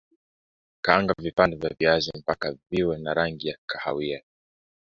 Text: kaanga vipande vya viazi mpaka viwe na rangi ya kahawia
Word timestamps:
kaanga 0.81 1.15
vipande 1.17 1.55
vya 1.57 1.75
viazi 1.79 2.11
mpaka 2.17 2.55
viwe 2.69 2.97
na 2.97 3.13
rangi 3.13 3.47
ya 3.47 3.57
kahawia 3.65 4.21